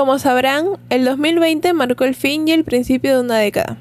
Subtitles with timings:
[0.00, 3.76] Como sabrán, el 2020 marcó el fin y el principio de una década.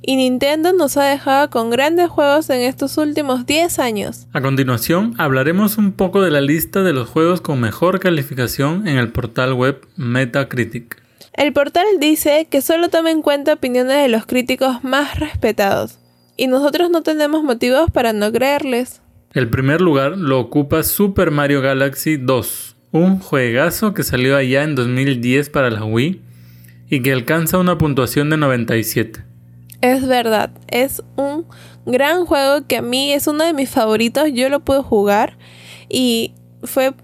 [0.00, 4.28] Y Nintendo nos ha dejado con grandes juegos en estos últimos 10 años.
[4.32, 8.96] A continuación, hablaremos un poco de la lista de los juegos con mejor calificación en
[8.96, 11.02] el portal web Metacritic.
[11.32, 15.98] El portal dice que solo toma en cuenta opiniones de los críticos más respetados,
[16.36, 19.02] y nosotros no tenemos motivos para no creerles.
[19.32, 24.74] El primer lugar lo ocupa Super Mario Galaxy 2, un juegazo que salió allá en
[24.74, 26.20] 2010 para la Wii
[26.88, 29.24] y que alcanza una puntuación de 97.
[29.80, 31.46] Es verdad, es un
[31.84, 35.36] gran juego que a mí es uno de mis favoritos, yo lo pude jugar
[35.88, 36.94] y fue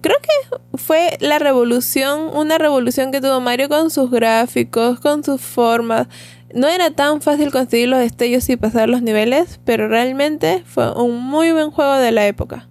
[0.00, 5.40] creo que fue la revolución, una revolución que tuvo Mario con sus gráficos, con sus
[5.40, 6.08] formas.
[6.54, 11.22] No era tan fácil conseguir los destellos y pasar los niveles, pero realmente fue un
[11.22, 12.68] muy buen juego de la época.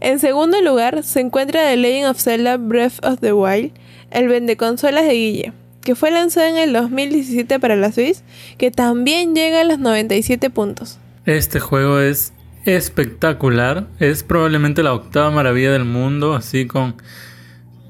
[0.00, 3.72] En segundo lugar se encuentra The Legend of Zelda Breath of the Wild,
[4.10, 8.16] el vende consolas de Guille, que fue lanzado en el 2017 para la Switch,
[8.56, 10.98] que también llega a los 97 puntos.
[11.26, 12.32] Este juego es
[12.64, 16.96] espectacular, es probablemente la octava maravilla del mundo, así con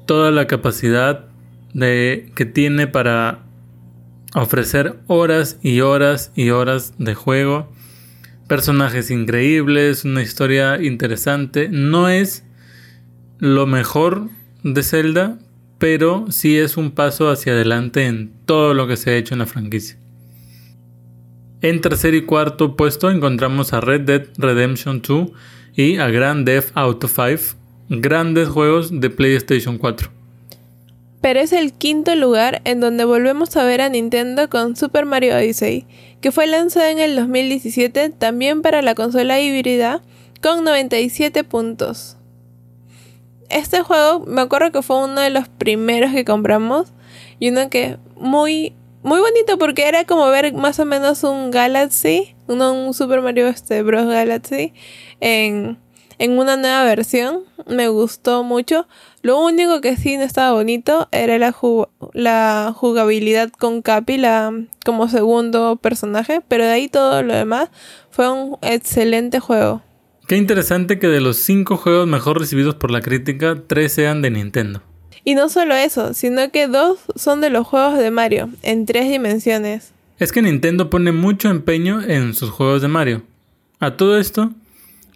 [0.05, 1.25] toda la capacidad
[1.73, 3.39] de, que tiene para
[4.35, 7.69] ofrecer horas y horas y horas de juego
[8.51, 11.69] personajes increíbles, una historia interesante.
[11.71, 12.43] No es
[13.39, 14.27] lo mejor
[14.61, 15.39] de Zelda,
[15.77, 19.39] pero sí es un paso hacia adelante en todo lo que se ha hecho en
[19.39, 19.97] la franquicia.
[21.61, 25.31] En tercer y cuarto puesto encontramos a Red Dead Redemption 2
[25.77, 30.20] y a Grand Theft Auto 5, grandes juegos de PlayStation 4
[31.21, 35.35] pero es el quinto lugar en donde volvemos a ver a Nintendo con Super Mario
[35.35, 35.85] Odyssey,
[36.19, 40.01] que fue lanzado en el 2017 también para la consola híbrida
[40.41, 42.17] con 97 puntos.
[43.49, 46.91] Este juego me acuerdo que fue uno de los primeros que compramos
[47.39, 52.35] y uno que muy muy bonito porque era como ver más o menos un Galaxy,
[52.47, 54.73] un Super Mario este, Bros Galaxy
[55.19, 55.79] en,
[56.21, 57.39] en una nueva versión.
[57.67, 58.87] Me gustó mucho.
[59.23, 61.55] Lo único que sí no estaba bonito era la,
[62.13, 64.53] la jugabilidad con Capi la,
[64.85, 67.69] como segundo personaje, pero de ahí todo lo demás
[68.11, 69.81] fue un excelente juego.
[70.27, 74.29] Qué interesante que de los cinco juegos mejor recibidos por la crítica, tres sean de
[74.29, 74.83] Nintendo.
[75.23, 79.09] Y no solo eso, sino que dos son de los juegos de Mario, en tres
[79.09, 79.91] dimensiones.
[80.19, 83.23] Es que Nintendo pone mucho empeño en sus juegos de Mario.
[83.79, 84.51] A todo esto,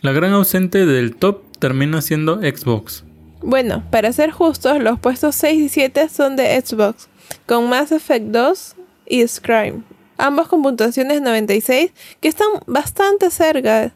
[0.01, 3.03] la gran ausente del top termina siendo Xbox.
[3.41, 7.07] Bueno, para ser justos, los puestos 6 y 7 son de Xbox,
[7.45, 8.75] con Mass Effect 2
[9.07, 9.83] y Scrime,
[10.17, 13.93] ambos con puntuaciones 96, que están bastante cerca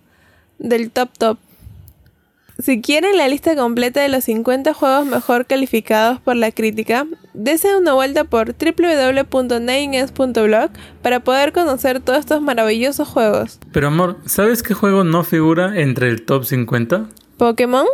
[0.58, 1.38] del top top.
[2.62, 7.78] Si quieren la lista completa de los 50 juegos mejor calificados por la crítica, deseen
[7.78, 10.72] una vuelta por www.names.blog
[11.02, 13.62] para poder conocer todos estos maravillosos juegos.
[13.72, 17.06] Pero amor, ¿sabes qué juego no figura entre el top 50?
[17.38, 17.86] ¿Pokémon?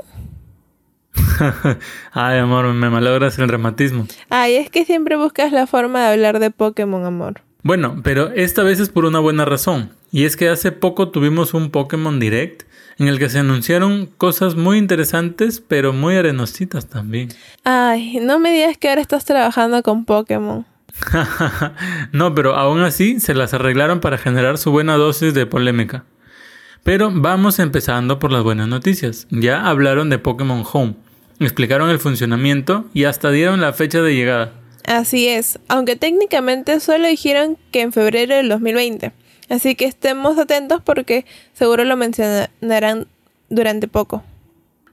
[2.12, 4.08] Ay, amor, me malogras el reumatismo.
[4.30, 7.42] Ay, es que siempre buscas la forma de hablar de Pokémon, amor.
[7.62, 9.92] Bueno, pero esta vez es por una buena razón.
[10.12, 12.64] Y es que hace poco tuvimos un Pokémon Direct
[12.98, 17.30] en el que se anunciaron cosas muy interesantes, pero muy arenositas también.
[17.64, 20.66] Ay, no me digas que ahora estás trabajando con Pokémon.
[22.12, 26.06] no, pero aún así se las arreglaron para generar su buena dosis de polémica.
[26.84, 29.28] Pero vamos empezando por las buenas noticias.
[29.32, 30.96] Ya hablaron de Pokémon Home,
[31.40, 34.54] explicaron el funcionamiento y hasta dieron la fecha de llegada.
[34.86, 39.14] Así es, aunque técnicamente solo dijeron que en febrero del 2020.
[39.50, 43.08] Así que estemos atentos porque seguro lo mencionarán
[43.50, 44.24] durante poco.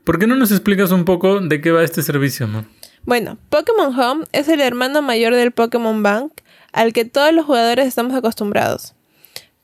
[0.05, 2.65] ¿Por qué no nos explicas un poco de qué va este servicio, amor?
[3.05, 6.33] Bueno, Pokémon Home es el hermano mayor del Pokémon Bank
[6.73, 8.95] al que todos los jugadores estamos acostumbrados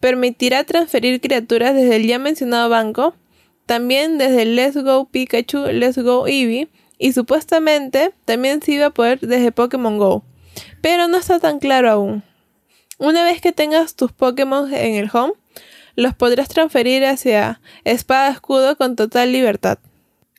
[0.01, 3.15] permitirá transferir criaturas desde el ya mencionado banco,
[3.67, 6.69] también desde Let's Go Pikachu, Let's Go Eevee,
[6.99, 10.25] y supuestamente también se iba a poder desde Pokémon Go.
[10.81, 12.23] Pero no está tan claro aún.
[12.99, 15.33] Una vez que tengas tus Pokémon en el home,
[15.95, 19.79] los podrás transferir hacia Espada Escudo con total libertad.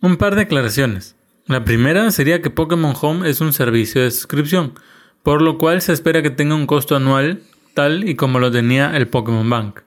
[0.02, 1.16] Un par de aclaraciones.
[1.46, 4.74] La primera sería que Pokémon Home es un servicio de suscripción,
[5.24, 7.42] por lo cual se espera que tenga un costo anual
[7.74, 9.80] tal y como lo tenía el Pokémon Bank.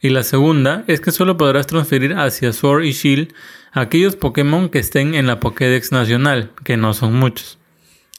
[0.00, 3.32] Y la segunda es que solo podrás transferir hacia Sword y Shield
[3.72, 7.58] aquellos Pokémon que estén en la Pokédex nacional, que no son muchos.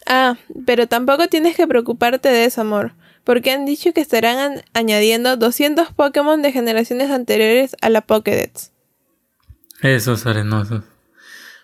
[0.07, 0.35] Ah,
[0.65, 2.93] pero tampoco tienes que preocuparte de eso, amor,
[3.23, 8.71] porque han dicho que estarán añadiendo 200 Pokémon de generaciones anteriores a la Pokédex.
[9.81, 10.83] Esos arenosos.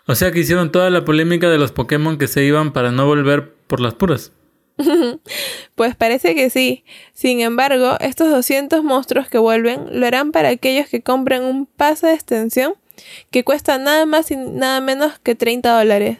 [0.06, 3.06] O sea que hicieron toda la polémica de los Pokémon que se iban para no
[3.06, 4.32] volver por las puras.
[5.76, 6.84] pues parece que sí.
[7.14, 12.08] Sin embargo, estos 200 monstruos que vuelven lo harán para aquellos que compren un pase
[12.08, 12.74] de extensión
[13.32, 16.18] que cuesta nada más y nada menos que 30 dólares.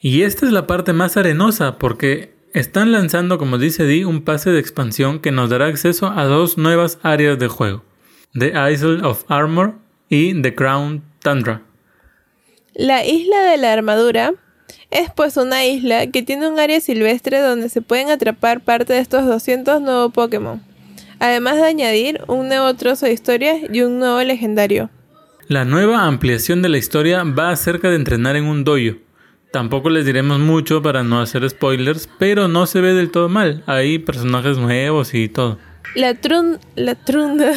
[0.00, 4.50] Y esta es la parte más arenosa porque están lanzando, como dice Di, un pase
[4.50, 7.84] de expansión que nos dará acceso a dos nuevas áreas de juego.
[8.32, 9.74] The Isle of Armor
[10.08, 11.60] y The Crown Tundra.
[12.74, 14.32] La isla de la armadura
[14.90, 19.00] es pues una isla que tiene un área silvestre donde se pueden atrapar parte de
[19.00, 20.62] estos 200 nuevos Pokémon,
[21.18, 24.88] además de añadir un nuevo trozo de historia y un nuevo legendario.
[25.46, 29.05] La nueva ampliación de la historia va acerca de entrenar en un dojo.
[29.50, 33.62] Tampoco les diremos mucho para no hacer spoilers, pero no se ve del todo mal.
[33.66, 35.58] Hay personajes nuevos y todo.
[35.94, 37.52] La, trun la, trunda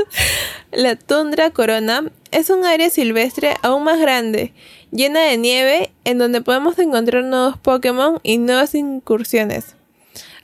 [0.72, 4.52] la tundra corona es un área silvestre aún más grande,
[4.92, 9.74] llena de nieve, en donde podemos encontrar nuevos Pokémon y nuevas incursiones.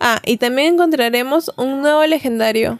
[0.01, 2.79] Ah, y también encontraremos un nuevo legendario.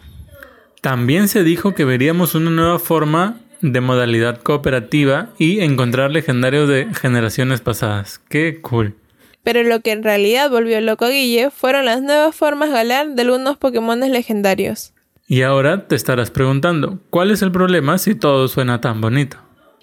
[0.81, 6.89] También se dijo que veríamos una nueva forma de modalidad cooperativa y encontrar legendarios de
[6.95, 8.21] generaciones pasadas.
[8.29, 8.97] ¡Qué cool!
[9.43, 13.23] Pero lo que en realidad volvió loco a Guille fueron las nuevas formas galar de
[13.23, 14.93] algunos Pokémon legendarios.
[15.27, 19.39] Y ahora te estarás preguntando, ¿cuál es el problema si todo suena tan bonito?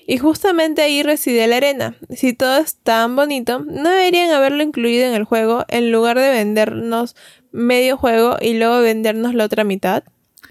[0.06, 1.95] Y justamente ahí reside la arena.
[2.09, 6.29] Si todo es tan bonito, ¿no deberían haberlo incluido en el juego en lugar de
[6.29, 7.15] vendernos
[7.51, 10.03] medio juego y luego vendernos la otra mitad?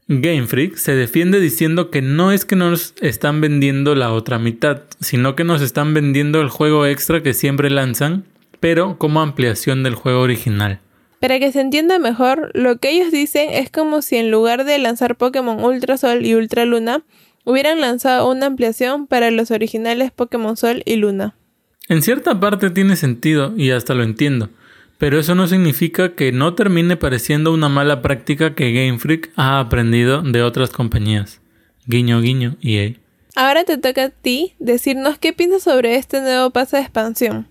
[0.08, 4.82] Game Freak se defiende diciendo que no es que nos están vendiendo la otra mitad,
[5.00, 8.24] sino que nos están vendiendo el juego extra que siempre lanzan
[8.60, 10.80] pero como ampliación del juego original.
[11.20, 14.78] Para que se entienda mejor, lo que ellos dicen es como si en lugar de
[14.78, 17.02] lanzar Pokémon Ultra Sol y Ultra Luna,
[17.44, 21.36] hubieran lanzado una ampliación para los originales Pokémon Sol y Luna.
[21.88, 24.50] En cierta parte tiene sentido y hasta lo entiendo,
[24.98, 29.60] pero eso no significa que no termine pareciendo una mala práctica que Game Freak ha
[29.60, 31.40] aprendido de otras compañías.
[31.86, 32.94] Guiño guiño EA.
[33.34, 37.46] Ahora te toca a ti decirnos qué piensas sobre este nuevo paso de expansión.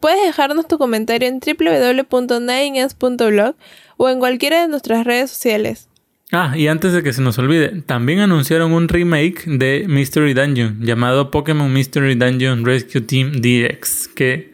[0.00, 3.54] Puedes dejarnos tu comentario en www.9
[3.96, 5.88] o en cualquiera de nuestras redes sociales.
[6.32, 10.80] Ah, y antes de que se nos olvide, también anunciaron un remake de Mystery Dungeon
[10.80, 14.52] llamado Pokémon Mystery Dungeon Rescue Team DX, que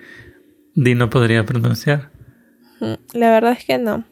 [0.74, 2.15] Dino podría pronunciar.
[2.86, 4.04] Mm, la verdad es que no.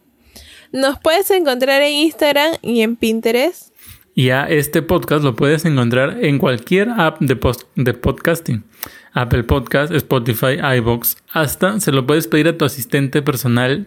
[0.72, 3.72] Nos puedes encontrar en Instagram y en Pinterest.
[4.14, 7.38] Y a este podcast lo puedes encontrar en cualquier app de,
[7.76, 8.64] de podcasting.
[9.12, 11.16] Apple Podcast, Spotify, iBox.
[11.30, 13.86] Hasta se lo puedes pedir a tu asistente personal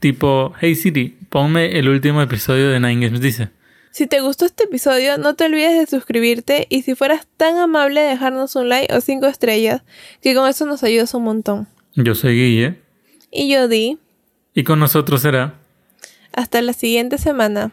[0.00, 3.48] tipo, hey Siri, ponme el último episodio de Nine Games Dice.
[3.90, 8.02] Si te gustó este episodio, no te olvides de suscribirte y si fueras tan amable
[8.02, 9.82] dejarnos un like o cinco estrellas,
[10.20, 11.66] que con eso nos ayudas un montón.
[11.94, 12.78] Yo soy Guille.
[13.30, 13.98] Y yo Di.
[14.56, 15.60] Y con nosotros será.
[16.32, 17.72] Hasta la siguiente semana.